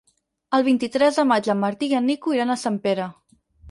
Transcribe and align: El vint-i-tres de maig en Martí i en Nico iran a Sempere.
El 0.57 0.65
vint-i-tres 0.67 1.21
de 1.21 1.27
maig 1.33 1.51
en 1.57 1.63
Martí 1.67 1.93
i 1.95 2.01
en 2.01 2.11
Nico 2.15 2.37
iran 2.41 2.59
a 2.59 2.61
Sempere. 2.67 3.11